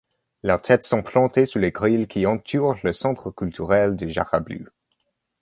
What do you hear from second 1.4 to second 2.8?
sur les grilles qui entourent